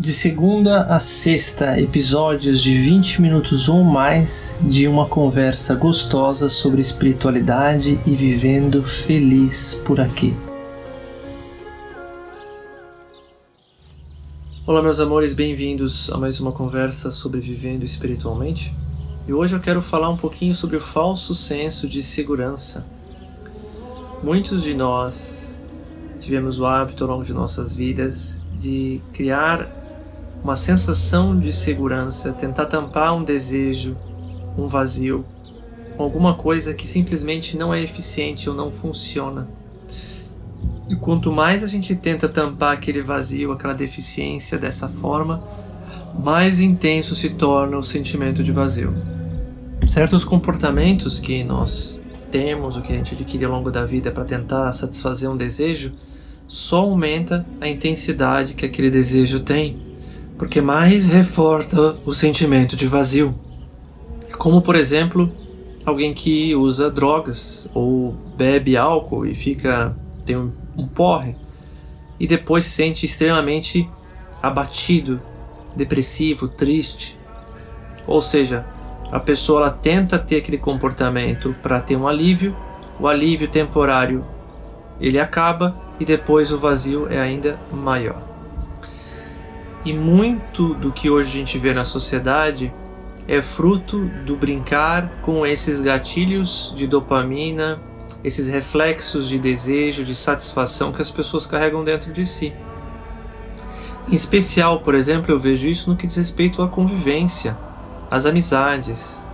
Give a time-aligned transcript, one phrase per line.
[0.00, 6.80] De segunda a sexta, episódios de 20 minutos ou mais de uma conversa gostosa sobre
[6.80, 10.34] espiritualidade e vivendo feliz por aqui.
[14.66, 18.72] Olá, meus amores, bem-vindos a mais uma conversa sobre vivendo espiritualmente.
[19.28, 22.86] E hoje eu quero falar um pouquinho sobre o falso senso de segurança.
[24.22, 25.58] Muitos de nós
[26.18, 29.79] tivemos o hábito ao longo de nossas vidas de criar
[30.42, 33.96] uma sensação de segurança, tentar tampar um desejo,
[34.56, 35.24] um vazio,
[35.98, 39.48] alguma coisa que simplesmente não é eficiente ou não funciona.
[40.88, 45.42] E quanto mais a gente tenta tampar aquele vazio, aquela deficiência dessa forma,
[46.18, 48.92] mais intenso se torna o sentimento de vazio.
[49.88, 54.24] Certos comportamentos que nós temos, o que a gente adquire ao longo da vida para
[54.24, 55.92] tentar satisfazer um desejo,
[56.46, 59.89] só aumenta a intensidade que aquele desejo tem
[60.40, 63.38] porque mais reforça o sentimento de vazio.
[64.26, 65.30] É como, por exemplo,
[65.84, 71.36] alguém que usa drogas ou bebe álcool e fica tem um, um porre
[72.18, 73.86] e depois se sente extremamente
[74.42, 75.20] abatido,
[75.76, 77.20] depressivo, triste.
[78.06, 78.64] Ou seja,
[79.12, 82.56] a pessoa ela tenta ter aquele comportamento para ter um alívio,
[82.98, 84.24] o alívio temporário
[84.98, 88.29] ele acaba e depois o vazio é ainda maior.
[89.84, 92.72] E muito do que hoje a gente vê na sociedade
[93.26, 97.80] é fruto do brincar com esses gatilhos de dopamina,
[98.24, 102.52] esses reflexos de desejo, de satisfação que as pessoas carregam dentro de si.
[104.08, 107.56] Em especial, por exemplo, eu vejo isso no que diz respeito à convivência,
[108.10, 109.26] às amizades.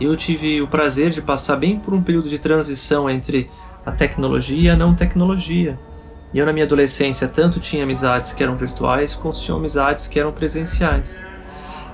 [0.00, 3.50] Eu tive o prazer de passar bem por um período de transição entre
[3.84, 5.78] a tecnologia e a não tecnologia.
[6.34, 10.18] E eu, na minha adolescência, tanto tinha amizades que eram virtuais, quanto tinha amizades que
[10.18, 11.22] eram presenciais.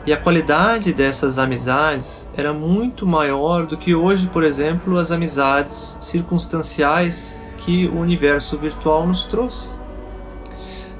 [0.07, 5.99] E a qualidade dessas amizades era muito maior do que hoje, por exemplo, as amizades
[6.01, 9.75] circunstanciais que o universo virtual nos trouxe.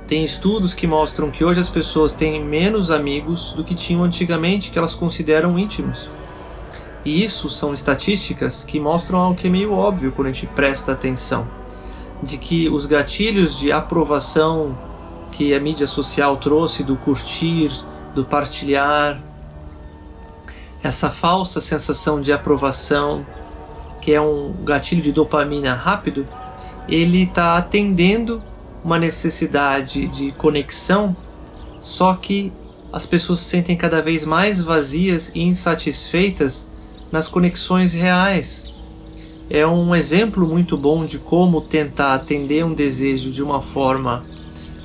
[0.09, 4.71] Tem estudos que mostram que hoje as pessoas têm menos amigos do que tinham antigamente,
[4.71, 6.09] que elas consideram íntimos.
[7.05, 10.91] E isso são estatísticas que mostram algo que é meio óbvio quando a gente presta
[10.91, 11.47] atenção
[12.23, 14.77] de que os gatilhos de aprovação
[15.33, 17.71] que a mídia social trouxe do curtir,
[18.15, 19.21] do partilhar,
[20.83, 23.25] essa falsa sensação de aprovação,
[24.01, 26.27] que é um gatilho de dopamina rápido,
[26.89, 28.43] ele está atendendo
[28.85, 31.17] uma necessidade de conexão,
[31.81, 32.53] só que
[32.93, 36.69] as pessoas se sentem cada vez mais vazias e insatisfeitas
[37.13, 38.68] nas conexões reais,
[39.51, 44.25] é um exemplo muito bom de como tentar atender um desejo de uma forma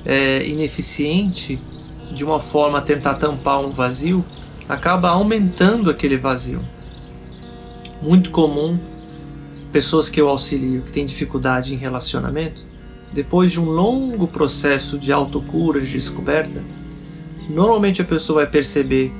[0.04, 1.58] é, ineficiente,
[2.12, 4.24] de uma forma tentar tampar um vazio,
[4.66, 6.64] acaba aumentando aquele vazio.
[8.00, 8.78] Muito comum,
[9.70, 12.64] pessoas que eu auxilio que têm dificuldade em relacionamento,
[13.12, 16.62] depois de um longo processo de autocura, de descoberta,
[17.50, 19.12] normalmente a pessoa vai perceber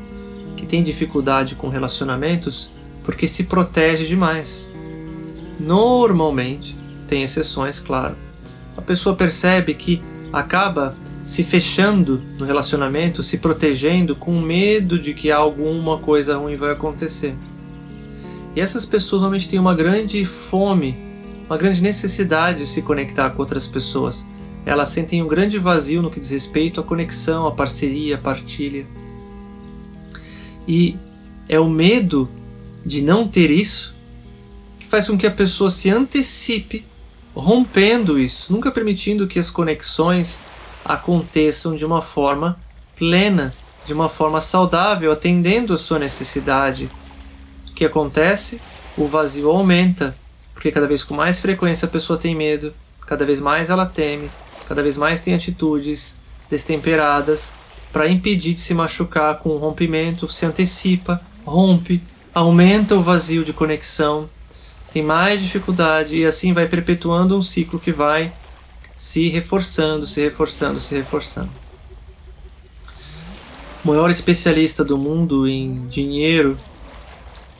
[0.56, 2.71] que tem dificuldade com relacionamentos
[3.05, 4.66] porque se protege demais
[5.59, 6.76] Normalmente,
[7.09, 8.16] tem exceções, claro.
[8.76, 15.31] A pessoa percebe que acaba se fechando no relacionamento, se protegendo com medo de que
[15.31, 17.34] alguma coisa ruim vai acontecer.
[18.54, 20.98] E essas pessoas normalmente têm uma grande fome,
[21.47, 24.26] uma grande necessidade de se conectar com outras pessoas.
[24.66, 28.87] Elas sentem um grande vazio no que diz respeito à conexão, à parceria, à partilha.
[30.69, 30.97] E
[31.48, 32.28] é o medo
[32.84, 33.94] de não ter isso
[34.94, 36.84] faz com que a pessoa se antecipe,
[37.34, 40.38] rompendo isso, nunca permitindo que as conexões
[40.84, 42.56] aconteçam de uma forma
[42.94, 43.53] plena,
[43.84, 46.88] de uma forma saudável, atendendo a sua necessidade.
[47.69, 48.60] O que acontece?
[48.97, 50.16] O vazio aumenta,
[50.53, 52.72] porque cada vez com mais frequência a pessoa tem medo,
[53.05, 54.31] cada vez mais ela teme,
[54.69, 56.19] cada vez mais tem atitudes
[56.49, 57.53] destemperadas
[57.93, 62.00] para impedir de se machucar com o rompimento, se antecipa, rompe,
[62.32, 64.31] aumenta o vazio de conexão
[64.94, 68.32] tem mais dificuldade e assim vai perpetuando um ciclo que vai
[68.96, 71.50] se reforçando, se reforçando, se reforçando.
[73.85, 76.56] O maior especialista do mundo em dinheiro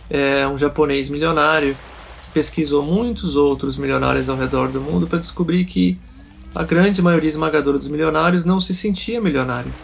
[0.09, 1.77] é um japonês milionário
[2.23, 5.99] que pesquisou muitos outros milionários ao redor do mundo para descobrir que
[6.55, 9.75] a grande maioria esmagadora dos milionários não se sentia milionário.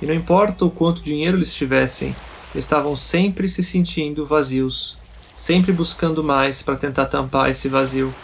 [0.00, 2.14] E não importa o quanto dinheiro eles tivessem,
[2.54, 5.01] eles estavam sempre se sentindo vazios,
[5.34, 8.14] sempre buscando mais para tentar tampar esse vazio.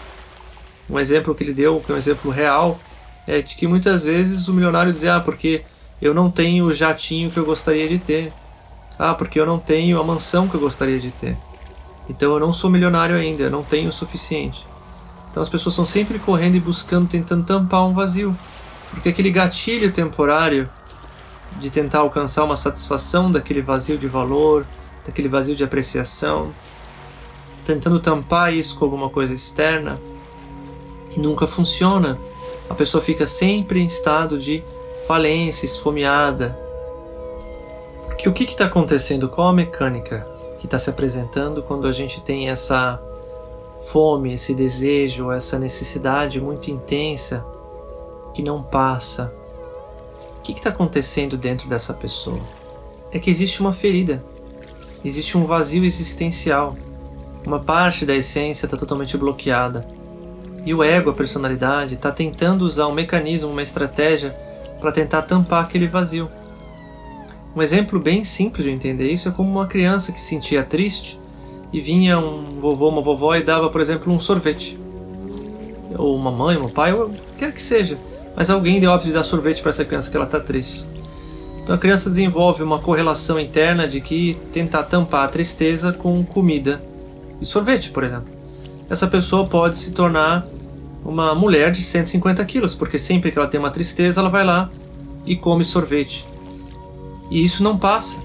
[0.88, 2.78] Um exemplo que ele deu, que é um exemplo real,
[3.26, 5.62] é de que muitas vezes o milionário dizia: Ah, porque
[6.00, 8.32] eu não tenho o jatinho que eu gostaria de ter.
[8.98, 11.36] Ah, porque eu não tenho a mansão que eu gostaria de ter.
[12.08, 14.66] Então eu não sou milionário ainda, eu não tenho o suficiente.
[15.30, 18.36] Então as pessoas estão sempre correndo e buscando, tentando tampar um vazio.
[18.90, 20.68] Porque aquele gatilho temporário
[21.60, 24.66] de tentar alcançar uma satisfação daquele vazio de valor,
[25.04, 26.52] daquele vazio de apreciação,
[27.68, 30.00] tentando tampar isso com alguma coisa externa,
[31.14, 32.18] e nunca funciona.
[32.66, 34.64] A pessoa fica sempre em estado de
[35.06, 36.58] falência, esfomeada.
[38.06, 39.28] Porque o que está acontecendo?
[39.28, 40.26] Qual a mecânica
[40.58, 42.98] que está se apresentando quando a gente tem essa
[43.92, 47.44] fome, esse desejo, essa necessidade muito intensa
[48.34, 49.30] que não passa?
[50.38, 52.40] O que está acontecendo dentro dessa pessoa?
[53.12, 54.24] É que existe uma ferida,
[55.04, 56.74] existe um vazio existencial.
[57.44, 59.86] Uma parte da essência está totalmente bloqueada.
[60.64, 64.36] E o ego, a personalidade, está tentando usar um mecanismo, uma estratégia
[64.80, 66.28] para tentar tampar aquele vazio.
[67.56, 71.18] Um exemplo bem simples de entender isso é como uma criança que se sentia triste
[71.72, 74.78] e vinha um vovô, uma vovó e dava, por exemplo, um sorvete.
[75.96, 77.98] Ou uma mãe, um pai, ou quer que seja.
[78.36, 80.84] Mas alguém deu óbvio de dar sorvete para essa criança que ela está triste.
[81.62, 86.80] Então a criança desenvolve uma correlação interna de que tentar tampar a tristeza com comida
[87.40, 88.28] e sorvete, por exemplo.
[88.88, 90.46] Essa pessoa pode se tornar
[91.04, 94.70] uma mulher de 150 quilos, porque sempre que ela tem uma tristeza, ela vai lá
[95.24, 96.26] e come sorvete.
[97.30, 98.16] E isso não passa,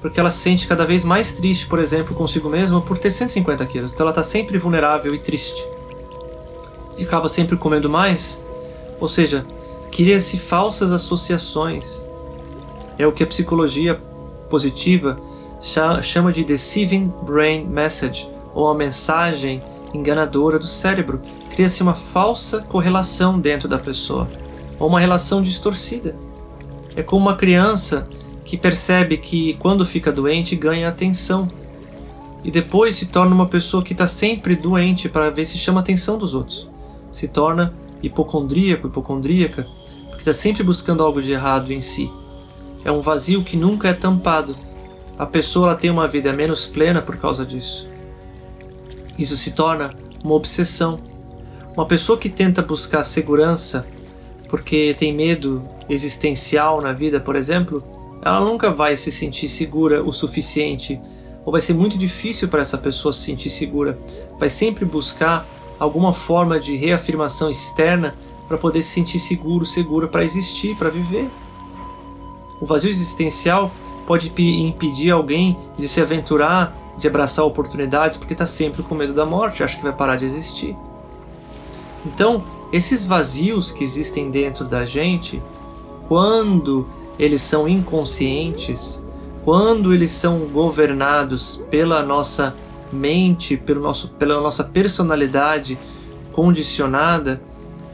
[0.00, 3.64] porque ela se sente cada vez mais triste, por exemplo, consigo mesma por ter 150
[3.66, 3.92] quilos.
[3.92, 5.64] Então ela está sempre vulnerável e triste.
[6.98, 8.42] E acaba sempre comendo mais.
[9.00, 9.44] Ou seja,
[9.90, 12.04] cria-se falsas associações.
[12.98, 13.94] É o que a psicologia
[14.50, 15.18] positiva
[16.02, 19.62] chama de deceiving brain message, ou a mensagem
[19.92, 21.20] enganadora do cérebro.
[21.50, 24.28] Cria-se uma falsa correlação dentro da pessoa,
[24.78, 26.14] ou uma relação distorcida.
[26.96, 28.08] É como uma criança
[28.44, 31.50] que percebe que quando fica doente ganha atenção
[32.44, 35.82] e depois se torna uma pessoa que está sempre doente para ver se chama a
[35.82, 36.68] atenção dos outros.
[37.10, 37.72] Se torna
[38.02, 39.66] hipocondríaco, hipocondríaca,
[40.08, 42.12] porque está sempre buscando algo de errado em si.
[42.84, 44.54] É um vazio que nunca é tampado.
[45.18, 47.88] A pessoa tem uma vida menos plena por causa disso.
[49.18, 51.00] Isso se torna uma obsessão.
[51.76, 53.86] Uma pessoa que tenta buscar segurança
[54.48, 57.82] porque tem medo existencial na vida, por exemplo,
[58.22, 61.00] ela nunca vai se sentir segura o suficiente,
[61.44, 63.98] ou vai ser muito difícil para essa pessoa se sentir segura.
[64.38, 65.46] Vai sempre buscar
[65.78, 68.14] alguma forma de reafirmação externa
[68.48, 71.28] para poder se sentir seguro, segura para existir, para viver.
[72.60, 73.70] O vazio existencial
[74.06, 79.26] pode impedir alguém de se aventurar, de abraçar oportunidades, porque está sempre com medo da
[79.26, 80.76] morte, acha que vai parar de existir.
[82.06, 85.42] Então, esses vazios que existem dentro da gente,
[86.08, 86.86] quando
[87.18, 89.04] eles são inconscientes,
[89.44, 92.54] quando eles são governados pela nossa
[92.92, 95.78] mente, pelo nosso, pela nossa personalidade
[96.32, 97.42] condicionada,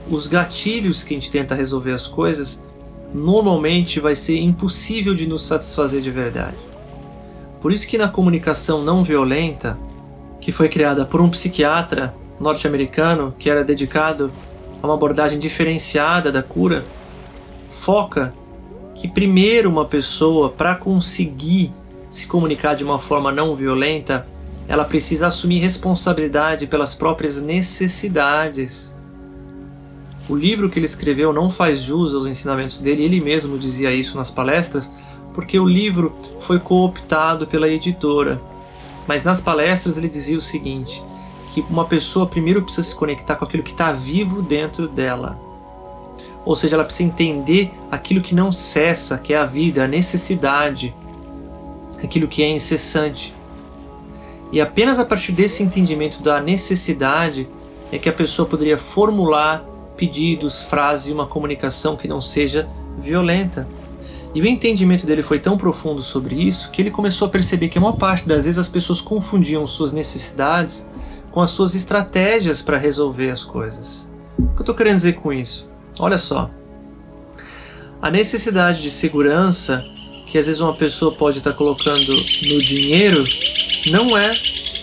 [0.09, 2.63] os gatilhos que a gente tenta resolver as coisas
[3.13, 6.70] normalmente vai ser impossível de nos satisfazer de verdade.
[7.61, 9.79] Por isso que na comunicação não violenta,
[10.41, 14.33] que foi criada por um psiquiatra norte-americano que era dedicado
[14.83, 16.85] a uma abordagem diferenciada da cura,
[17.69, 18.35] foca
[18.95, 21.73] que primeiro uma pessoa para conseguir
[22.09, 24.27] se comunicar de uma forma não violenta,
[24.67, 28.95] ela precisa assumir responsabilidade pelas próprias necessidades.
[30.29, 34.17] O livro que ele escreveu não faz jus aos ensinamentos dele, ele mesmo dizia isso
[34.17, 34.93] nas palestras,
[35.35, 38.41] porque o livro foi cooptado pela editora.
[39.07, 41.03] Mas nas palestras ele dizia o seguinte:
[41.51, 45.39] que uma pessoa primeiro precisa se conectar com aquilo que está vivo dentro dela.
[46.45, 50.95] Ou seja, ela precisa entender aquilo que não cessa, que é a vida, a necessidade,
[52.03, 53.35] aquilo que é incessante.
[54.53, 57.49] E apenas a partir desse entendimento da necessidade
[57.93, 59.65] é que a pessoa poderia formular
[59.97, 62.69] pedidos, frases e uma comunicação que não seja
[62.99, 63.69] violenta.
[64.35, 67.79] E o entendimento dele foi tão profundo sobre isso que ele começou a perceber que
[67.79, 70.89] uma parte das vezes as pessoas confundiam suas necessidades
[71.31, 74.11] com as suas estratégias para resolver as coisas.
[74.39, 75.69] O que eu estou querendo dizer com isso?
[75.99, 76.51] Olha só.
[78.01, 79.85] A necessidade de segurança
[80.27, 83.25] que às vezes uma pessoa pode estar colocando no dinheiro
[83.87, 84.33] não é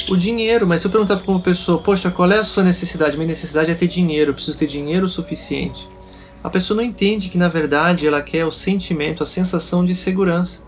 [0.10, 3.16] o dinheiro, mas se eu perguntar para uma pessoa, poxa, qual é a sua necessidade?
[3.16, 5.88] Minha necessidade é ter dinheiro, eu preciso ter dinheiro suficiente.
[6.44, 10.62] A pessoa não entende que na verdade ela quer o sentimento, a sensação de segurança.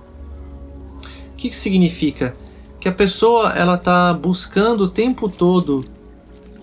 [1.33, 2.35] O que, que significa?
[2.79, 5.85] Que a pessoa ela está buscando o tempo todo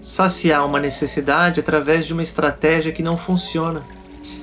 [0.00, 3.82] saciar uma necessidade através de uma estratégia que não funciona.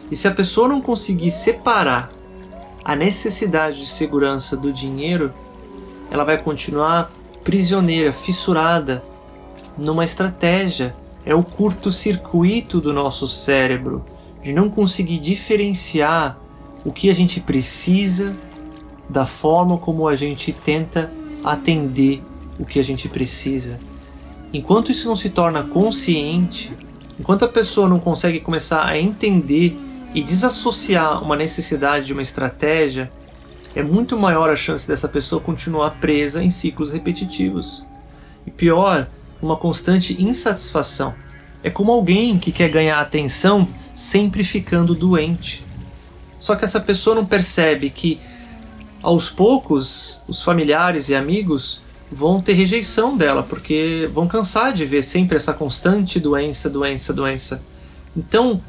[0.09, 2.11] E se a pessoa não conseguir separar
[2.83, 5.33] a necessidade de segurança do dinheiro,
[6.11, 7.11] ela vai continuar
[7.43, 9.03] prisioneira, fissurada
[9.77, 10.95] numa estratégia.
[11.25, 14.03] É o curto-circuito do nosso cérebro
[14.43, 16.37] de não conseguir diferenciar
[16.83, 18.37] o que a gente precisa
[19.09, 21.11] da forma como a gente tenta
[21.43, 22.21] atender
[22.59, 23.79] o que a gente precisa.
[24.53, 26.71] Enquanto isso não se torna consciente,
[27.19, 29.77] enquanto a pessoa não consegue começar a entender
[30.13, 33.11] e desassociar uma necessidade de uma estratégia,
[33.75, 37.83] é muito maior a chance dessa pessoa continuar presa em ciclos repetitivos.
[38.45, 39.07] E pior,
[39.41, 41.15] uma constante insatisfação.
[41.63, 45.63] É como alguém que quer ganhar atenção sempre ficando doente.
[46.39, 48.19] Só que essa pessoa não percebe que
[49.01, 51.81] aos poucos os familiares e amigos
[52.11, 57.61] vão ter rejeição dela, porque vão cansar de ver sempre essa constante doença, doença, doença.
[58.15, 58.61] Então,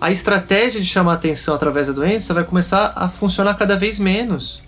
[0.00, 4.62] a estratégia de chamar atenção através da doença vai começar a funcionar cada vez menos.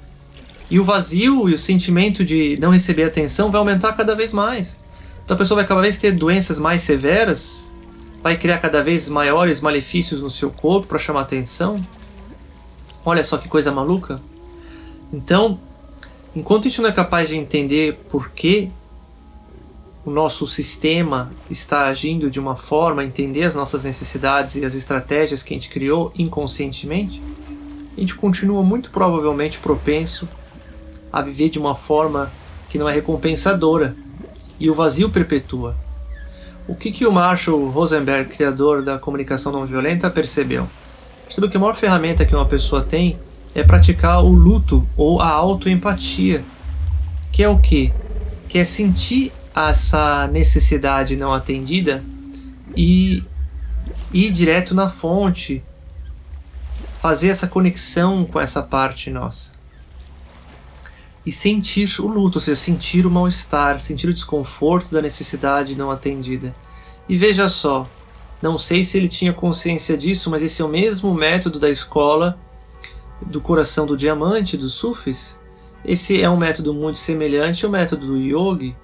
[0.71, 4.79] E o vazio e o sentimento de não receber atenção vai aumentar cada vez mais.
[5.25, 7.72] Então a pessoa vai cada vez ter doenças mais severas,
[8.23, 11.85] vai criar cada vez maiores malefícios no seu corpo para chamar atenção.
[13.05, 14.21] Olha só que coisa maluca.
[15.13, 15.59] Então,
[16.35, 18.71] enquanto a gente não é capaz de entender por que
[20.05, 25.43] o nosso sistema está agindo de uma forma, entender as nossas necessidades e as estratégias
[25.43, 27.21] que a gente criou inconscientemente,
[27.97, 30.29] a gente continua muito provavelmente propenso
[31.13, 32.33] a viver de uma forma
[32.71, 33.95] que não é recompensadora
[34.59, 35.77] e o vazio perpetua.
[36.67, 40.69] O que, que o Marshall Rosenberg, criador da comunicação não violenta, percebeu?
[41.25, 43.19] Percebeu que a maior ferramenta que uma pessoa tem
[43.55, 46.45] é praticar o luto ou a autoempatia,
[47.33, 47.93] que é o que?
[48.49, 52.03] Que é sentir essa necessidade não atendida
[52.77, 53.23] e
[54.13, 55.63] ir direto na fonte,
[57.01, 59.62] fazer essa conexão com essa parte nossa.
[61.25, 65.91] E sentir o luto, ou seja, sentir o mal-estar, sentir o desconforto da necessidade não
[65.91, 66.55] atendida.
[67.09, 67.89] E veja só,
[68.41, 72.39] não sei se ele tinha consciência disso, mas esse é o mesmo método da escola
[73.21, 75.41] do coração do diamante, dos sufis.
[75.85, 78.77] Esse é um método muito semelhante ao método do yogi,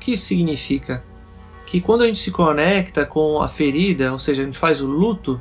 [0.00, 1.04] que significa?
[1.66, 4.88] Que quando a gente se conecta com a ferida, ou seja, a gente faz o
[4.88, 5.40] luto,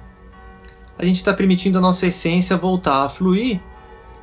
[0.98, 3.62] a gente está permitindo a nossa essência voltar a fluir.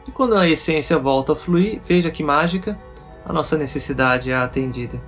[0.07, 2.79] E quando a essência volta a fluir, veja que mágica,
[3.25, 5.03] a nossa necessidade é atendida.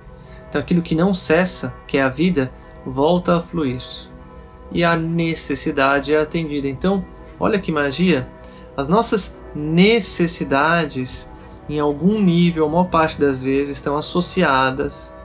[0.49, 2.51] Então aquilo que não cessa, que é a vida,
[2.85, 3.81] volta a fluir.
[4.71, 6.67] E a necessidade é atendida.
[6.67, 7.05] Então,
[7.39, 8.27] olha que magia!
[8.75, 11.31] As nossas necessidades,
[11.67, 15.15] em algum nível, a maior parte das vezes, estão associadas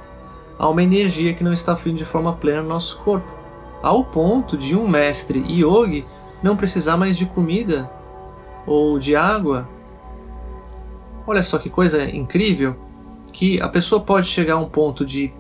[0.59, 3.33] a uma energia que não está fluindo de forma plena no nosso corpo,
[3.83, 6.07] ao ponto de um mestre yogi
[6.43, 7.91] não precisar mais de comida
[8.67, 9.69] ou de água.
[11.27, 12.77] Olha só que coisa incrível
[13.33, 15.33] que a pessoa pode chegar a um ponto de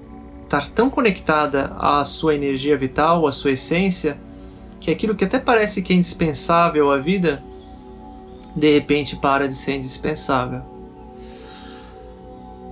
[0.43, 4.19] estar tão conectada à sua energia vital, à sua essência,
[4.81, 7.43] que aquilo que até parece que é indispensável à vida,
[8.55, 10.63] de repente para de ser indispensável.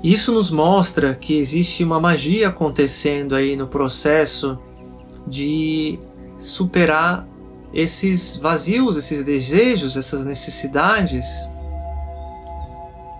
[0.02, 4.58] Isso nos mostra que existe uma magia acontecendo aí no processo
[5.26, 5.98] de
[6.36, 7.26] superar
[7.72, 11.48] esses vazios, esses desejos, essas necessidades.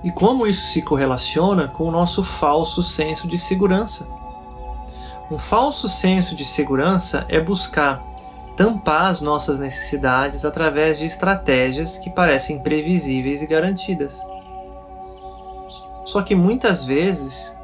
[0.04, 4.06] E como isso se correlaciona com o nosso falso senso de segurança.
[5.30, 8.00] Um falso senso de segurança é buscar
[8.56, 14.20] tampar as nossas necessidades através de estratégias que parecem previsíveis e garantidas.
[16.04, 17.56] Só que muitas vezes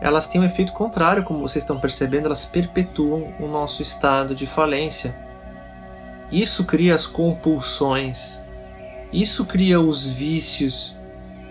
[0.00, 4.46] elas têm um efeito contrário, como vocês estão percebendo, elas perpetuam o nosso estado de
[4.46, 5.27] falência.
[6.30, 8.42] Isso cria as compulsões,
[9.12, 10.94] isso cria os vícios,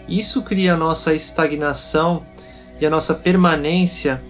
[0.07, 2.23] isso cria a nossa estagnação
[2.79, 4.21] e a nossa permanência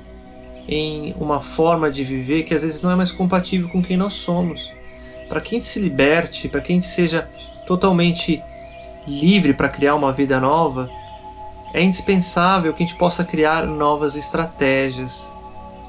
[0.68, 4.13] em uma forma de viver que às vezes não é mais compatível com quem nós
[4.13, 4.72] somos.
[5.30, 7.27] Para que a gente se liberte, para que a gente seja
[7.66, 8.42] totalmente
[9.06, 10.89] livre para criar uma vida nova,
[11.74, 15.34] é indispensável que a gente possa criar novas estratégias.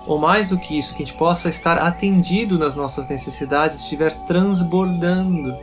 [0.09, 4.15] Ou mais do que isso, que a gente possa estar atendido nas nossas necessidades, estiver
[4.25, 5.55] transbordando.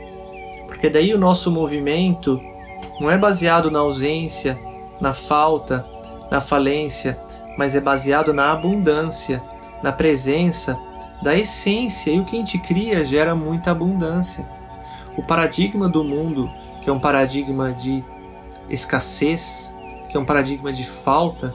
[0.68, 2.40] Porque daí o nosso movimento
[3.00, 4.56] não é baseado na ausência,
[5.00, 5.84] na falta,
[6.30, 7.18] na falência,
[7.58, 9.42] mas é baseado na abundância,
[9.82, 10.78] na presença
[11.20, 14.48] da essência e o que a gente cria gera muita abundância.
[15.16, 16.48] O paradigma do mundo,
[16.82, 18.04] que é um paradigma de
[18.70, 19.74] escassez,
[20.08, 21.52] que é um paradigma de falta,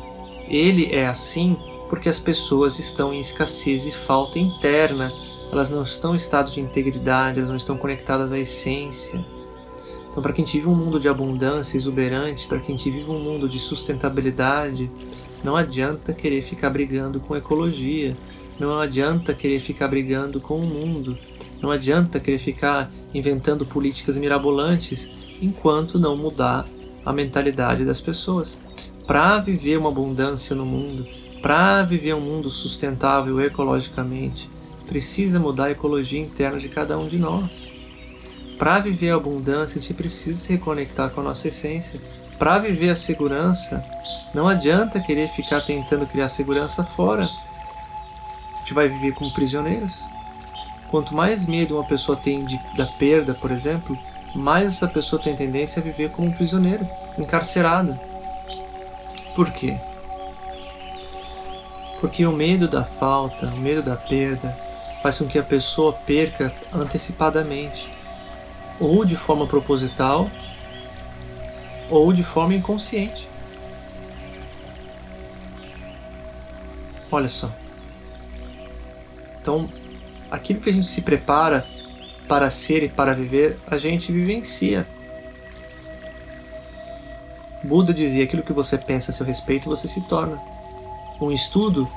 [0.47, 1.57] ele é assim
[1.91, 5.11] porque as pessoas estão em escassez e falta interna,
[5.51, 9.25] elas não estão em estado de integridade, elas não estão conectadas à essência.
[10.09, 13.59] Então, para quem vive um mundo de abundância exuberante, para quem vive um mundo de
[13.59, 14.89] sustentabilidade,
[15.43, 18.15] não adianta querer ficar brigando com ecologia,
[18.57, 21.17] não adianta querer ficar brigando com o mundo,
[21.61, 26.65] não adianta querer ficar inventando políticas mirabolantes enquanto não mudar
[27.05, 29.03] a mentalidade das pessoas.
[29.05, 31.05] Para viver uma abundância no mundo,
[31.41, 34.49] para viver um mundo sustentável ecologicamente,
[34.87, 37.67] precisa mudar a ecologia interna de cada um de nós.
[38.59, 41.99] Para viver a abundância, a gente precisa se reconectar com a nossa essência.
[42.37, 43.83] Para viver a segurança,
[44.35, 47.23] não adianta querer ficar tentando criar segurança fora.
[47.23, 49.93] A gente vai viver como prisioneiros.
[50.89, 53.97] Quanto mais medo uma pessoa tem de, da perda, por exemplo,
[54.35, 57.97] mais essa pessoa tem tendência a viver como um prisioneiro, encarcerado.
[59.35, 59.79] Por quê?
[62.01, 64.57] Porque o medo da falta, o medo da perda,
[65.03, 67.87] faz com que a pessoa perca antecipadamente,
[68.79, 70.29] ou de forma proposital,
[71.91, 73.29] ou de forma inconsciente.
[77.11, 77.53] Olha só.
[79.39, 79.69] Então,
[80.31, 81.65] aquilo que a gente se prepara
[82.27, 84.87] para ser e para viver, a gente vivencia.
[87.63, 90.39] Buda dizia: aquilo que você pensa a seu respeito, você se torna.
[91.21, 91.87] Um estudo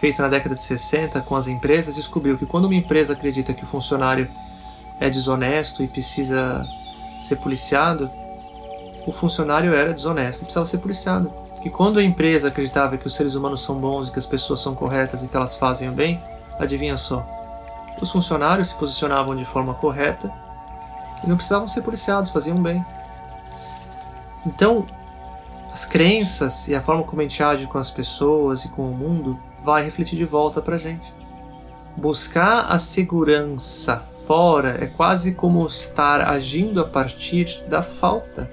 [0.00, 3.64] feito na década de 60 com as empresas descobriu que quando uma empresa acredita que
[3.64, 4.28] o funcionário
[4.98, 6.66] é desonesto e precisa
[7.20, 8.10] ser policiado,
[9.06, 11.30] o funcionário era desonesto e precisava ser policiado.
[11.64, 14.60] E quando a empresa acreditava que os seres humanos são bons e que as pessoas
[14.60, 16.18] são corretas e que elas fazem o bem,
[16.58, 17.26] adivinha só,
[18.00, 20.32] os funcionários se posicionavam de forma correta
[21.22, 22.84] e não precisavam ser policiados, faziam bem.
[24.46, 24.86] Então,
[25.76, 28.94] as crenças e a forma como a gente age com as pessoas e com o
[28.94, 31.12] mundo vai refletir de volta pra gente.
[31.94, 38.50] Buscar a segurança fora é quase como estar agindo a partir da falta.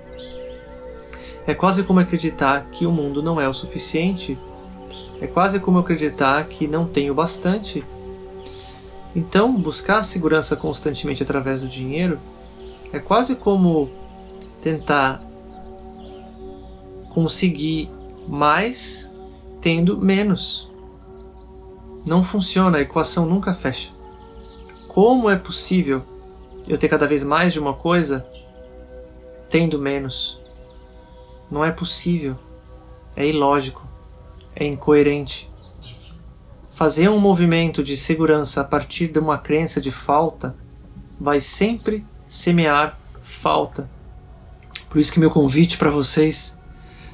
[1.47, 4.37] É quase como acreditar que o mundo não é o suficiente.
[5.21, 7.85] É quase como acreditar que não tenho bastante
[9.15, 12.19] então, buscar a segurança constantemente através do dinheiro
[12.91, 13.89] é quase como
[14.61, 15.21] tentar
[17.13, 17.89] conseguir
[18.27, 19.11] mais
[19.61, 20.69] tendo menos.
[22.05, 23.91] Não funciona, a equação nunca fecha.
[24.87, 26.01] Como é possível
[26.67, 28.25] eu ter cada vez mais de uma coisa
[29.49, 30.39] tendo menos?
[31.49, 32.37] Não é possível.
[33.15, 33.87] É ilógico.
[34.55, 35.49] É incoerente.
[36.69, 40.55] Fazer um movimento de segurança a partir de uma crença de falta
[41.19, 43.89] vai sempre semear falta.
[44.89, 46.59] Por isso que meu convite para vocês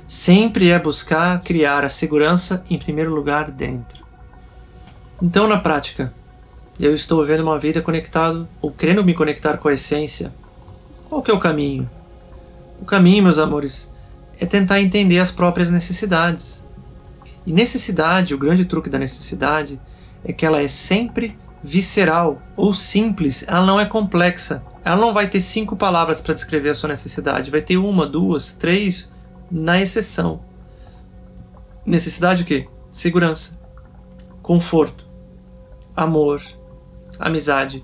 [0.10, 4.04] sempre é buscar criar a segurança em primeiro lugar dentro.
[5.22, 6.12] Então, na prática,
[6.80, 10.34] eu estou vendo uma vida conectado ou querendo me conectar com a essência.
[11.08, 11.88] Qual que é o caminho?
[12.82, 13.92] O caminho, meus amores,
[14.40, 16.66] é tentar entender as próprias necessidades.
[17.46, 19.80] E necessidade, o grande truque da necessidade,
[20.26, 24.64] é que ela é sempre visceral ou simples, ela não é complexa.
[24.84, 28.54] Ela não vai ter cinco palavras para descrever a sua necessidade, vai ter uma, duas,
[28.54, 29.12] três,
[29.50, 30.42] na exceção.
[31.86, 32.68] Necessidade o quê?
[32.92, 33.60] Segurança,
[34.42, 35.06] conforto,
[35.96, 36.42] amor,
[37.20, 37.84] amizade.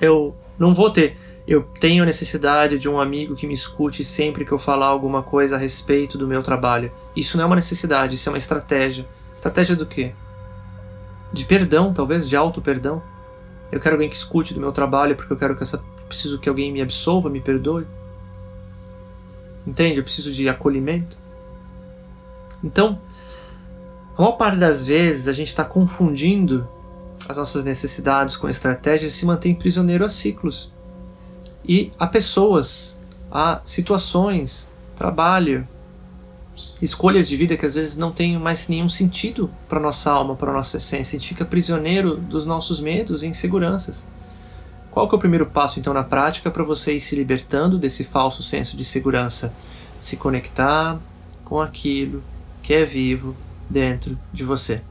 [0.00, 1.16] Eu não vou ter
[1.48, 5.56] eu tenho necessidade de um amigo que me escute sempre que eu falar alguma coisa
[5.56, 6.92] a respeito do meu trabalho.
[7.16, 9.06] Isso não é uma necessidade, isso é uma estratégia.
[9.34, 10.12] Estratégia do quê?
[11.32, 13.02] De perdão, talvez, de auto-perdão.
[13.72, 16.50] Eu quero alguém que escute do meu trabalho porque eu quero que essa preciso que
[16.50, 17.86] alguém me absolva, me perdoe.
[19.68, 19.98] Entende?
[19.98, 21.14] Eu preciso de acolhimento.
[22.64, 22.98] Então,
[24.16, 26.66] a maior parte das vezes a gente está confundindo
[27.28, 30.72] as nossas necessidades com estratégias e se mantém prisioneiro a ciclos
[31.68, 32.98] e a pessoas,
[33.30, 35.68] a situações, trabalho,
[36.80, 40.50] escolhas de vida que às vezes não têm mais nenhum sentido para nossa alma, para
[40.50, 41.14] nossa essência.
[41.16, 44.06] A gente fica prisioneiro dos nossos medos e inseguranças.
[44.90, 48.04] Qual que é o primeiro passo então na prática para você ir se libertando desse
[48.04, 49.54] falso senso de segurança?
[49.98, 50.98] Se conectar
[51.44, 52.22] com aquilo
[52.62, 53.36] que é vivo
[53.68, 54.82] dentro de você.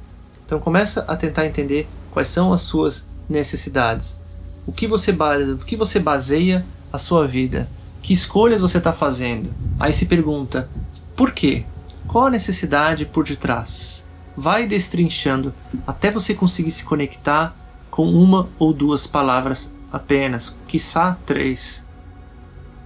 [0.46, 4.28] Então começa a tentar entender quais são as suas necessidades
[4.68, 7.70] o que você, o que você baseia a sua vida?
[8.02, 9.50] Que escolhas você está fazendo?
[9.80, 10.70] Aí se pergunta,
[11.16, 11.64] por quê?
[12.06, 14.06] Qual a necessidade por detrás?
[14.36, 15.54] Vai destrinchando
[15.88, 17.56] até você conseguir se conectar
[17.90, 21.88] com uma ou duas palavras apenas, quiçá três.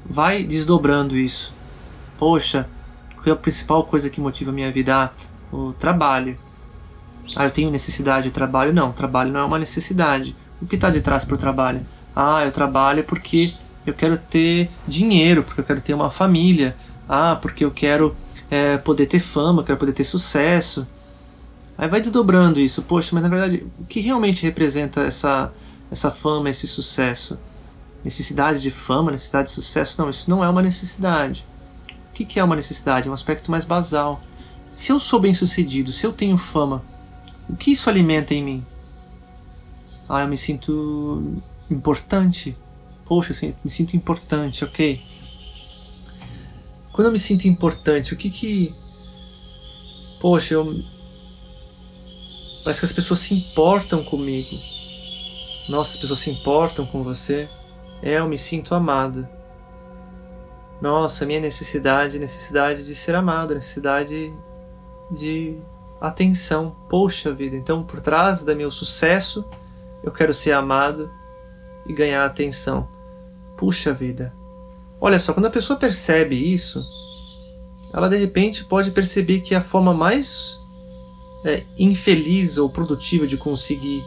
[0.06, 1.54] Vai desdobrando isso.
[2.18, 2.68] Poxa,
[3.16, 4.96] qual é a principal coisa que motiva a minha vida?
[4.96, 5.12] Ah,
[5.52, 6.38] o trabalho.
[7.36, 8.74] Ah, eu tenho necessidade de trabalho?
[8.74, 10.36] Não, trabalho não é uma necessidade.
[10.62, 11.82] O que está de trás para o trabalho?
[12.16, 13.54] Ah, eu trabalho porque
[13.86, 16.76] eu quero ter dinheiro, porque eu quero ter uma família,
[17.08, 18.16] ah, porque eu quero
[18.50, 20.88] é, poder ter fama, quero poder ter sucesso.
[21.78, 25.52] Aí vai desdobrando isso, poxa, mas na verdade, o que realmente representa essa,
[25.92, 27.38] essa fama, esse sucesso?
[28.04, 30.02] Necessidade de fama, necessidade de sucesso?
[30.02, 31.46] Não, isso não é uma necessidade.
[32.10, 33.08] O que é uma necessidade?
[33.08, 34.22] É um aspecto mais basal.
[34.70, 36.82] Se eu sou bem sucedido, se eu tenho fama,
[37.50, 38.66] o que isso alimenta em mim?
[40.08, 42.56] Ah, eu me sinto importante.
[43.06, 45.02] Poxa, assim, me sinto importante, ok.
[46.94, 48.76] Quando eu me sinto importante, o que que.
[50.20, 50.66] Poxa, eu.
[52.64, 54.56] Parece que as pessoas se importam comigo.
[55.72, 57.48] Nossa, as pessoas se importam com você.
[58.04, 59.26] É, eu me sinto amado.
[60.82, 64.34] Nossa, minha necessidade, necessidade de ser amado, necessidade
[65.10, 65.58] de
[66.02, 66.76] atenção.
[66.90, 69.46] Poxa vida, então por trás do meu sucesso,
[70.04, 71.10] eu quero ser amado
[71.88, 72.86] e ganhar atenção.
[73.56, 74.34] Puxa vida.
[75.00, 76.86] Olha só, quando a pessoa percebe isso,
[77.94, 80.60] ela de repente pode perceber que a forma mais
[81.46, 84.04] é, infeliz ou produtiva de conseguir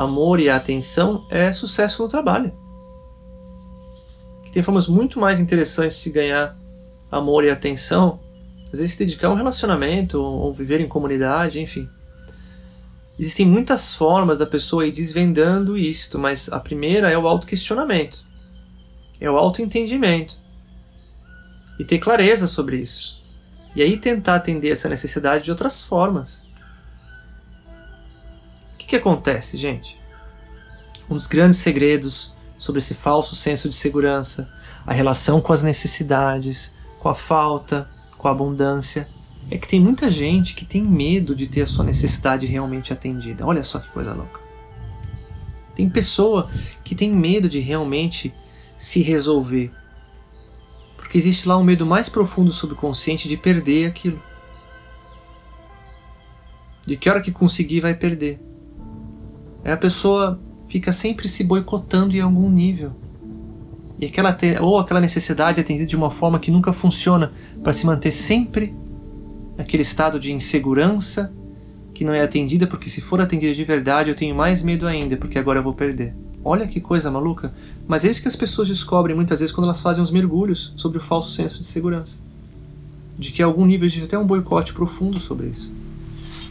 [0.00, 2.50] amor e atenção é sucesso no trabalho.
[4.42, 6.56] Que tem formas muito mais interessantes de ganhar
[7.12, 8.18] amor e atenção,
[8.72, 11.86] às vezes se dedicar a um relacionamento ou viver em comunidade, enfim.
[13.18, 18.24] Existem muitas formas da pessoa ir desvendando isto, mas a primeira é o autoquestionamento,
[19.20, 20.34] é o autoentendimento
[21.78, 23.20] e ter clareza sobre isso.
[23.76, 26.49] E aí tentar atender essa necessidade de outras formas.
[28.90, 29.96] Que acontece, gente?
[31.08, 34.50] Um dos grandes segredos sobre esse falso senso de segurança,
[34.84, 39.08] a relação com as necessidades, com a falta, com a abundância,
[39.48, 43.46] é que tem muita gente que tem medo de ter a sua necessidade realmente atendida.
[43.46, 44.40] Olha só que coisa louca.
[45.76, 46.50] Tem pessoa
[46.82, 48.34] que tem medo de realmente
[48.76, 49.70] se resolver.
[50.96, 54.20] Porque existe lá um medo mais profundo subconsciente de perder aquilo.
[56.84, 58.49] De que hora que conseguir vai perder.
[59.64, 62.92] A pessoa fica sempre se boicotando em algum nível.
[63.98, 67.84] E aquela ou aquela necessidade é atendida de uma forma que nunca funciona para se
[67.84, 68.74] manter sempre
[69.58, 71.32] naquele estado de insegurança
[71.92, 75.18] que não é atendida, porque se for atendida de verdade eu tenho mais medo ainda,
[75.18, 76.14] porque agora eu vou perder.
[76.42, 77.52] Olha que coisa maluca.
[77.86, 80.96] Mas é isso que as pessoas descobrem muitas vezes quando elas fazem os mergulhos sobre
[80.96, 82.18] o falso senso de segurança.
[83.18, 85.70] De que há algum nível de até um boicote profundo sobre isso.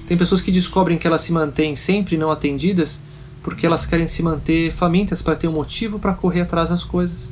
[0.10, 3.04] Tem pessoas que descobrem que elas se mantêm sempre não atendidas
[3.44, 7.32] porque elas querem se manter famintas para ter um motivo para correr atrás das coisas.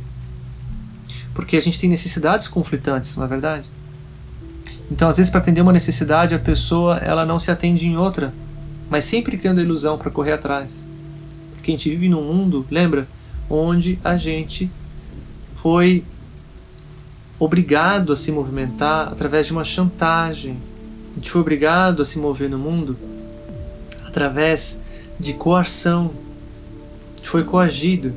[1.34, 3.68] Porque a gente tem necessidades conflitantes, não é verdade?
[4.92, 8.32] Então, às vezes, para atender uma necessidade, a pessoa ela não se atende em outra,
[8.92, 10.86] mas sempre criando a ilusão para correr atrás.
[11.54, 13.08] Porque a gente vive num mundo, lembra,
[13.50, 14.70] onde a gente
[15.56, 16.06] foi
[17.40, 20.62] obrigado a se movimentar através de uma chantagem.
[21.18, 22.96] A gente foi obrigado a se mover no mundo
[24.06, 24.80] através
[25.20, 26.12] de coação.
[27.16, 28.14] Gente foi coagido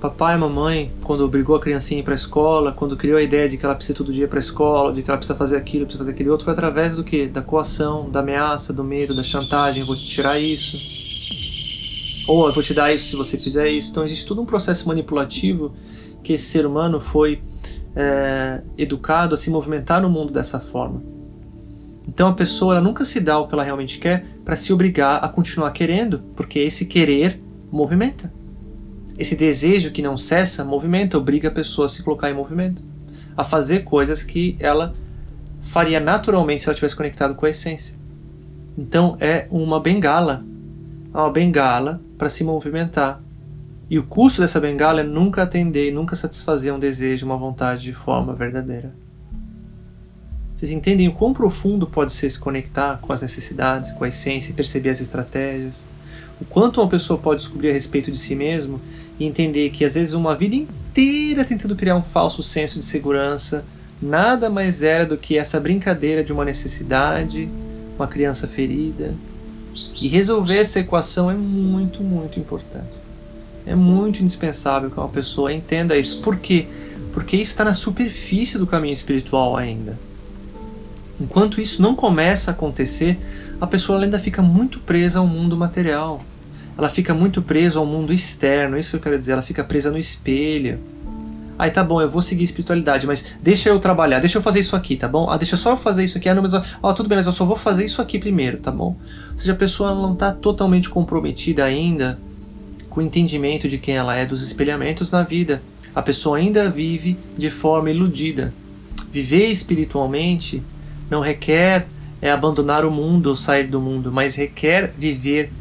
[0.00, 3.58] papai e mamãe, quando obrigou a criancinha para a escola, quando criou a ideia de
[3.58, 5.98] que ela precisa todo dia para a escola, de que ela precisa fazer aquilo, precisa
[5.98, 7.28] fazer aquele outro, foi através do que?
[7.28, 10.78] Da coação, da ameaça, do medo, da chantagem, vou te tirar isso.
[12.26, 13.90] Ou eu vou te dar isso se você fizer isso.
[13.90, 15.74] Então existe todo um processo manipulativo
[16.22, 17.42] que esse ser humano foi
[17.94, 21.19] é, educado a se movimentar no mundo dessa forma.
[22.10, 25.24] Então a pessoa ela nunca se dá o que ela realmente quer para se obrigar
[25.24, 28.32] a continuar querendo, porque esse querer movimenta.
[29.16, 32.82] Esse desejo que não cessa movimenta, obriga a pessoa a se colocar em movimento,
[33.36, 34.92] a fazer coisas que ela
[35.62, 37.96] faria naturalmente se ela tivesse conectado com a essência.
[38.76, 40.44] Então é uma bengala,
[41.14, 43.22] é uma bengala para se movimentar.
[43.88, 47.92] E o custo dessa bengala é nunca atender nunca satisfazer um desejo, uma vontade de
[47.92, 48.92] forma verdadeira.
[50.60, 54.50] Vocês entendem o quão profundo pode ser se conectar com as necessidades, com a essência
[54.50, 55.86] e perceber as estratégias?
[56.38, 58.78] O quanto uma pessoa pode descobrir a respeito de si mesmo
[59.18, 63.64] e entender que às vezes uma vida inteira tentando criar um falso senso de segurança
[64.02, 67.48] nada mais era do que essa brincadeira de uma necessidade,
[67.96, 69.14] uma criança ferida.
[69.98, 72.92] E resolver essa equação é muito, muito importante.
[73.64, 76.20] É muito indispensável que uma pessoa entenda isso.
[76.20, 76.66] Por quê?
[77.14, 80.09] Porque isso está na superfície do caminho espiritual ainda.
[81.20, 83.18] Enquanto isso não começa a acontecer,
[83.60, 86.20] a pessoa ainda fica muito presa ao mundo material
[86.80, 89.90] ela fica muito presa ao mundo externo, isso que eu quero dizer, ela fica presa
[89.90, 90.80] no espelho.
[91.58, 94.74] Aí tá bom, eu vou seguir espiritualidade, mas deixa eu trabalhar, deixa eu fazer isso
[94.74, 95.28] aqui, tá bom?
[95.28, 96.26] Ah, deixa só eu fazer isso aqui.
[96.30, 96.52] Ah, não, mas
[96.96, 98.96] tudo bem, mas eu só vou fazer isso aqui primeiro, tá bom?
[99.32, 102.18] Ou seja, a pessoa não está totalmente comprometida ainda
[102.88, 105.62] com o entendimento de quem ela é, dos espelhamentos na vida.
[105.94, 108.54] a pessoa ainda vive de forma iludida.
[109.12, 110.62] Viver espiritualmente
[111.10, 111.86] não requer
[112.22, 115.52] é abandonar o mundo ou sair do mundo, mas requer viver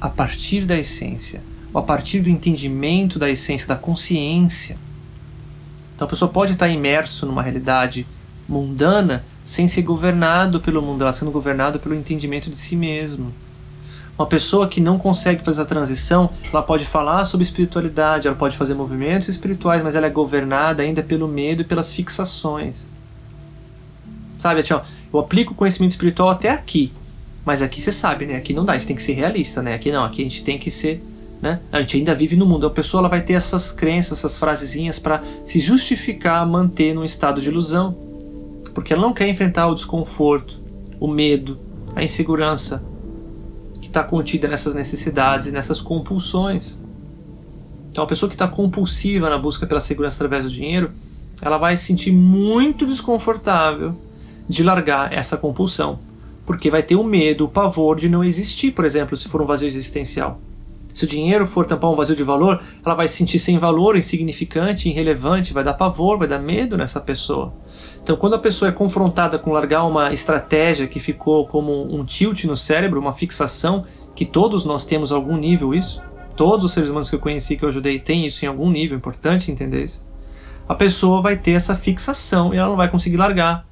[0.00, 4.78] a partir da essência, ou a partir do entendimento da essência, da consciência.
[5.94, 8.06] Então a pessoa pode estar imerso numa realidade
[8.48, 13.32] mundana sem ser governado pelo mundo, ela sendo governado pelo entendimento de si mesmo.
[14.18, 18.56] Uma pessoa que não consegue fazer a transição, ela pode falar sobre espiritualidade, ela pode
[18.56, 22.86] fazer movimentos espirituais, mas ela é governada ainda pelo medo e pelas fixações.
[24.38, 26.92] Sabe, assim, ó, eu aplico o conhecimento espiritual até aqui,
[27.44, 28.36] mas aqui você sabe, né?
[28.36, 29.74] Aqui não dá, isso tem que ser realista, né?
[29.74, 31.02] Aqui não, aqui a gente tem que ser,
[31.40, 31.60] né?
[31.70, 32.66] A gente ainda vive no mundo.
[32.66, 37.40] A pessoa ela vai ter essas crenças, essas frasezinhas para se justificar, manter num estado
[37.40, 37.96] de ilusão,
[38.74, 40.58] porque ela não quer enfrentar o desconforto,
[41.00, 41.58] o medo,
[41.94, 42.84] a insegurança,
[43.96, 46.78] está contida nessas necessidades e nessas compulsões.
[47.90, 50.90] Então, a pessoa que está compulsiva na busca pela segurança através do dinheiro,
[51.40, 53.96] ela vai se sentir muito desconfortável
[54.48, 55.98] de largar essa compulsão,
[56.44, 59.46] porque vai ter o medo, o pavor de não existir, por exemplo, se for um
[59.46, 60.40] vazio existencial.
[60.94, 63.96] Se o dinheiro for tampar um vazio de valor, ela vai se sentir sem valor,
[63.96, 67.52] insignificante, irrelevante, vai dar pavor, vai dar medo nessa pessoa.
[68.02, 72.44] Então, quando a pessoa é confrontada com largar uma estratégia que ficou como um tilt
[72.44, 76.00] no cérebro, uma fixação, que todos nós temos algum nível isso,
[76.36, 78.96] todos os seres humanos que eu conheci, que eu ajudei, têm isso em algum nível,
[78.96, 80.02] importante entender isso.
[80.68, 83.66] A pessoa vai ter essa fixação e ela não vai conseguir largar,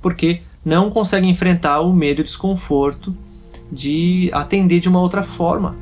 [0.00, 3.14] porque não consegue enfrentar o medo e o desconforto
[3.70, 5.76] de atender de uma outra forma.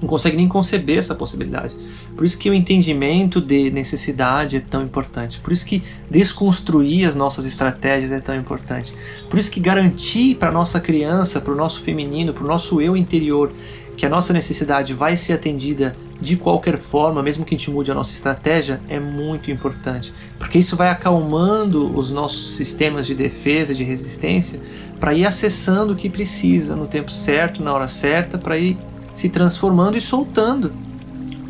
[0.00, 1.76] Não consegue nem conceber essa possibilidade.
[2.16, 5.40] Por isso que o entendimento de necessidade é tão importante.
[5.40, 8.94] Por isso que desconstruir as nossas estratégias é tão importante.
[9.30, 12.96] Por isso que garantir para nossa criança, para o nosso feminino, para o nosso eu
[12.96, 13.52] interior,
[13.96, 17.90] que a nossa necessidade vai ser atendida de qualquer forma, mesmo que a gente mude
[17.90, 20.14] a nossa estratégia, é muito importante.
[20.38, 24.60] Porque isso vai acalmando os nossos sistemas de defesa, de resistência,
[25.00, 28.78] para ir acessando o que precisa no tempo certo, na hora certa, para ir
[29.12, 30.72] se transformando e soltando.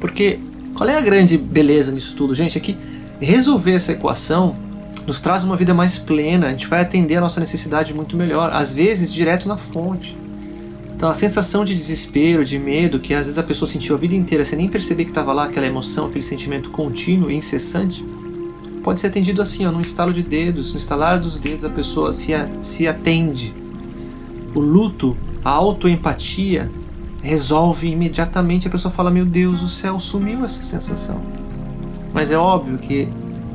[0.01, 0.41] Porque
[0.75, 2.57] qual é a grande beleza nisso tudo, gente?
[2.57, 2.75] É que
[3.21, 4.57] resolver essa equação
[5.07, 8.51] nos traz uma vida mais plena, a gente vai atender a nossa necessidade muito melhor,
[8.55, 10.17] às vezes direto na fonte.
[11.03, 14.15] Então a sensação de desespero, de medo, que às vezes a pessoa sentiu a vida
[14.15, 18.05] inteira sem nem perceber que estava lá, aquela emoção, aquele sentimento contínuo e incessante,
[18.85, 22.13] pode ser atendido assim, ó, num estalo de dedos, no estalar dos dedos a pessoa
[22.13, 23.53] se, a, se atende.
[24.55, 26.71] O luto, a autoempatia,
[27.21, 28.69] resolve imediatamente.
[28.69, 31.21] A pessoa fala: Meu Deus, o céu sumiu essa sensação.
[32.15, 33.09] Mas é óbvio que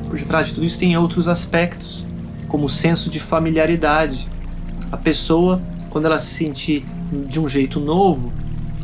[0.10, 2.04] por detrás de tudo isso tem outros aspectos,
[2.50, 4.28] como o senso de familiaridade.
[4.92, 8.34] A pessoa, quando ela se sentir de um jeito novo,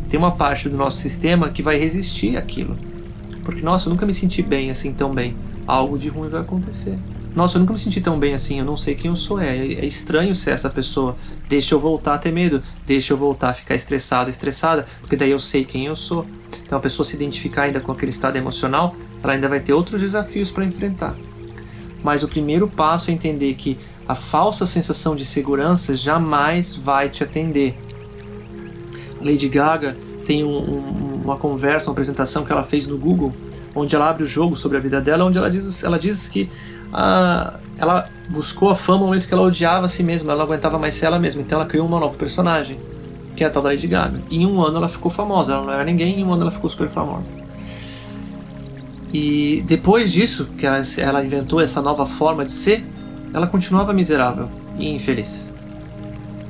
[0.10, 2.78] tem uma parte do nosso sistema que vai resistir àquilo.
[3.44, 5.36] Porque, nossa, eu nunca me senti bem assim tão bem.
[5.66, 6.98] Algo de ruim vai acontecer.
[7.36, 9.42] Nossa, eu nunca me senti tão bem assim, eu não sei quem eu sou.
[9.42, 11.16] É, é estranho ser essa pessoa.
[11.50, 15.32] Deixa eu voltar a ter medo, deixa eu voltar a ficar estressado, estressada, porque daí
[15.32, 16.26] eu sei quem eu sou.
[16.64, 20.02] Então a pessoa se identificar ainda com aquele estado emocional, ela ainda vai ter outros
[20.02, 21.16] desafios para enfrentar.
[22.04, 27.24] Mas o primeiro passo é entender que a falsa sensação de segurança jamais vai te
[27.24, 27.76] atender.
[29.24, 33.34] Lady Gaga tem um, um, uma conversa, uma apresentação que ela fez no Google,
[33.76, 36.50] onde ela abre o jogo sobre a vida dela, onde ela diz, ela diz que
[36.92, 40.46] a, ela buscou a fama no momento que ela odiava a si mesma, ela não
[40.46, 42.80] aguentava mais ser ela mesma, então ela criou uma nova personagem,
[43.36, 44.22] que é a tal da Lady Gaga.
[44.30, 46.70] Em um ano ela ficou famosa, ela não era ninguém, em um ano ela ficou
[46.70, 47.34] super famosa.
[49.14, 52.84] E depois disso, que ela, ela inventou essa nova forma de ser,
[53.34, 55.53] ela continuava miserável e infeliz.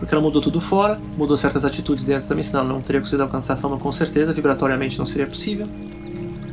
[0.03, 3.23] Porque ela mudou tudo fora, mudou certas atitudes dentro da missão, ela não teria conseguido
[3.23, 5.65] alcançar a fama com certeza, vibratoriamente não seria possível.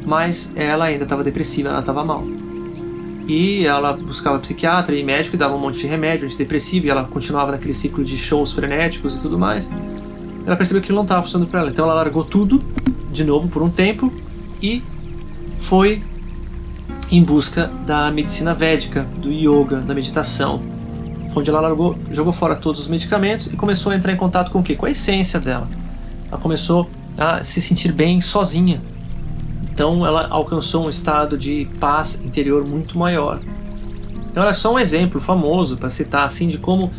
[0.06, 2.24] Mas ela ainda estava depressiva, ela estava mal.
[3.26, 7.02] E ela buscava psiquiatra e médico e dava um monte de remédio antidepressivo e ela
[7.02, 9.68] continuava naquele ciclo de shows frenéticos e tudo mais.
[10.46, 11.70] Ela percebeu que não estava funcionando para ela.
[11.70, 12.62] Então ela largou tudo
[13.10, 14.12] de novo por um tempo
[14.62, 14.80] e
[15.58, 16.00] foi
[17.10, 20.62] em busca da medicina védica, do yoga, da meditação.
[21.34, 24.60] Onde ela largou, jogou fora todos os medicamentos e começou a entrar em contato com
[24.60, 24.74] o quê?
[24.74, 25.68] Com a essência dela.
[26.28, 28.80] Ela começou a se sentir bem sozinha,
[29.72, 33.40] então ela alcançou um estado de paz interior muito maior.
[34.30, 36.90] Então é só um exemplo famoso para citar assim de como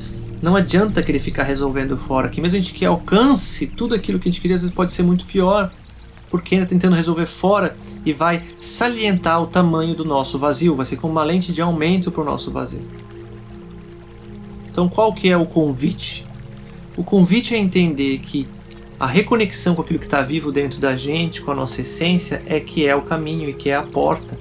[0.42, 4.28] não adianta querer ficar resolvendo fora, que mesmo a gente que alcance tudo aquilo que
[4.28, 5.72] a gente queria, às vezes pode ser muito pior,
[6.30, 10.96] porque ainda tentando resolver fora e vai salientar o tamanho do nosso vazio, vai ser
[10.98, 12.82] como uma lente de aumento para o nosso vazio.
[14.72, 16.26] Então qual que é o convite?
[16.98, 18.48] O convite é entender que
[19.00, 22.60] a reconexão com aquilo que está vivo dentro da gente, com a nossa essência, é
[22.60, 24.38] que é o caminho e que é a porta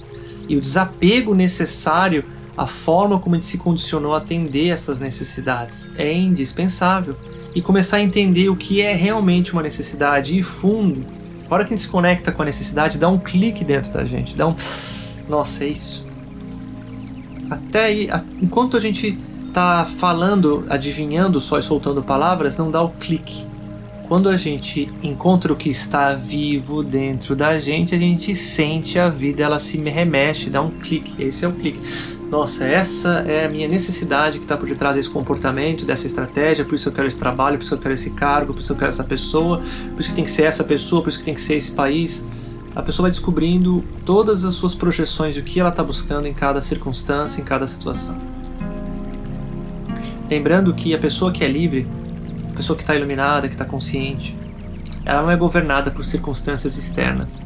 [0.51, 2.25] e o desapego necessário
[2.57, 5.88] à forma como a gente se condicionou a atender essas necessidades.
[5.97, 7.14] É indispensável.
[7.55, 11.07] E começar a entender o que é realmente uma necessidade e fundo.
[11.49, 14.05] A hora que a gente se conecta com a necessidade, dá um clique dentro da
[14.05, 14.57] gente, dá um.
[15.29, 16.05] Nossa, é isso.
[17.49, 18.09] Até aí,
[18.43, 19.16] enquanto a gente
[19.52, 23.46] tá falando, adivinhando só e soltando palavras, não dá o clique.
[24.08, 29.08] Quando a gente encontra o que está vivo dentro da gente, a gente sente a
[29.08, 31.14] vida, ela se remexe, dá um clique.
[31.22, 31.80] Esse é o clique.
[32.28, 36.76] Nossa, essa é a minha necessidade que está por detrás desse comportamento, dessa estratégia, por
[36.76, 38.88] isso eu quero esse trabalho, por isso eu quero esse cargo, por isso eu quero
[38.88, 39.60] essa pessoa,
[39.92, 41.72] por isso que tem que ser essa pessoa, por isso que tem que ser esse
[41.72, 42.24] país.
[42.74, 46.60] A pessoa vai descobrindo todas as suas projeções o que ela está buscando em cada
[46.60, 48.30] circunstância, em cada situação.
[50.31, 51.87] Lembrando que a pessoa que é livre
[52.61, 54.37] pessoa que está iluminada, que está consciente,
[55.07, 57.43] ela não é governada por circunstâncias externas.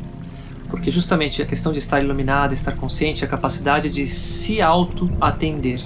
[0.69, 5.81] Porque justamente a questão de estar iluminada, estar consciente, é a capacidade de se auto-atender.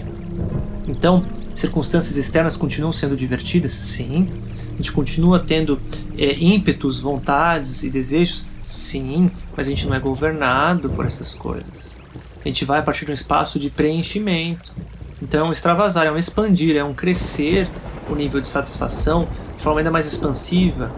[0.86, 3.72] Então, circunstâncias externas continuam sendo divertidas?
[3.72, 4.30] Sim.
[4.72, 5.78] A gente continua tendo
[6.16, 8.46] é, ímpetos, vontades e desejos?
[8.64, 9.30] Sim.
[9.54, 11.98] Mas a gente não é governado por essas coisas.
[12.42, 14.72] A gente vai a partir de um espaço de preenchimento.
[15.20, 17.68] Então, extravasar, é um expandir, é um crescer
[18.08, 20.92] o nível de satisfação de forma ainda mais expansiva,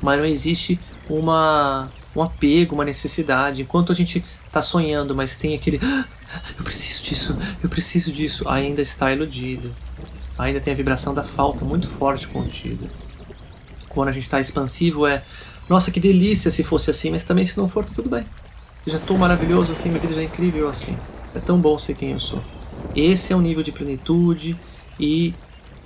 [0.00, 0.78] mas não existe
[1.10, 3.62] uma, um apego, uma necessidade.
[3.62, 6.04] Enquanto a gente está sonhando, mas tem aquele ah,
[6.56, 9.74] eu preciso disso, eu preciso disso, ainda está iludido.
[10.38, 12.86] Ainda tem a vibração da falta muito forte contida.
[13.88, 15.22] Quando a gente está expansivo é
[15.68, 18.24] nossa, que delícia se fosse assim, mas também se não for, tá tudo bem.
[18.86, 20.96] Eu já estou maravilhoso assim, minha vida já é incrível assim.
[21.34, 22.40] É tão bom ser quem eu sou.
[22.96, 24.58] Esse é o nível de plenitude
[24.98, 25.34] e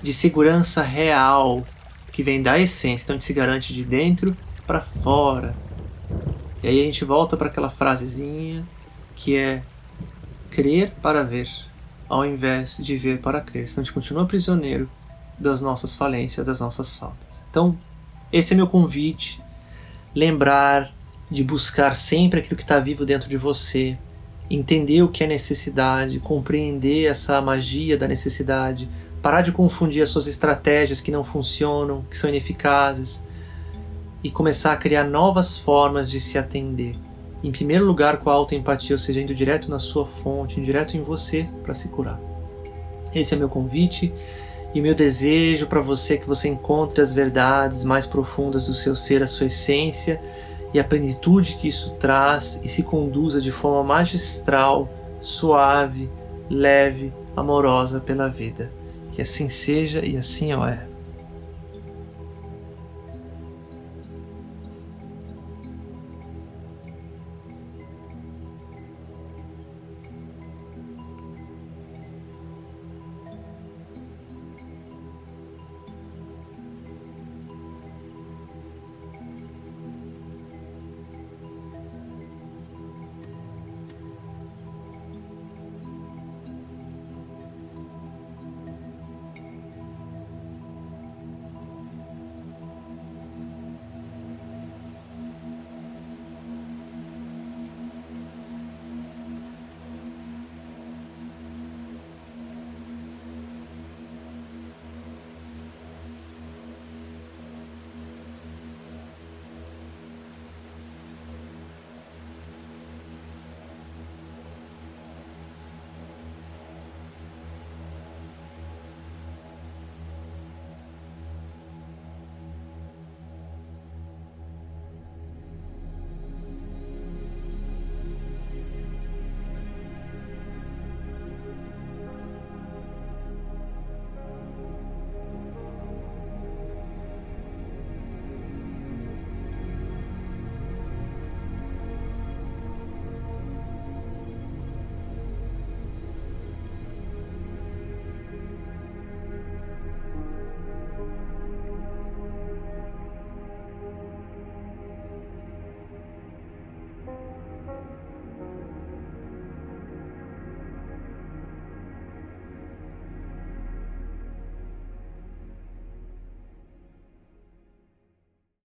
[0.01, 1.67] de segurança real
[2.13, 5.57] que vem da essência, então a gente se garante de dentro para fora.
[6.63, 8.65] E aí a gente volta para aquela frasezinha
[9.17, 9.65] que é
[10.51, 11.49] crer para ver,
[12.09, 13.69] ao invés de ver para crer.
[13.69, 14.89] Senão a gente continua prisioneiro
[15.39, 17.45] das nossas falências, das nossas faltas.
[17.51, 17.77] Então,
[18.33, 19.43] esse é meu convite.
[20.15, 20.93] Lembrar
[21.31, 23.99] de buscar sempre aquilo que está vivo dentro de você,
[24.51, 28.89] entender o que é necessidade, compreender essa magia da necessidade,
[29.23, 33.23] parar de confundir as suas estratégias que não funcionam, que são ineficazes
[34.25, 36.97] e começar a criar novas formas de se atender.
[37.43, 41.03] Em primeiro lugar, com a autoempatia, ou seja, indo direto na sua fonte, direto em
[41.03, 42.21] você para se curar.
[43.15, 44.13] Esse é meu convite
[44.75, 49.23] e meu desejo para você que você encontre as verdades mais profundas do seu ser,
[49.23, 50.21] a sua essência
[50.73, 54.89] e a plenitude que isso traz e se conduza de forma magistral,
[55.21, 56.11] suave,
[56.49, 58.71] leve, amorosa pela vida.
[59.13, 60.90] Que assim seja e assim é.